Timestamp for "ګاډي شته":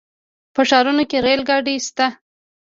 1.49-2.07